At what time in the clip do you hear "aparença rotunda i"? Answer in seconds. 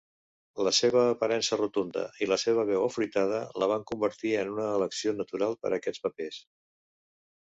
1.07-2.29